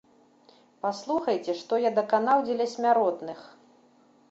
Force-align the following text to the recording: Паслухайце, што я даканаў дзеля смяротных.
Паслухайце, 0.85 1.55
што 1.61 1.79
я 1.83 1.91
даканаў 1.99 2.43
дзеля 2.49 2.69
смяротных. 2.75 3.39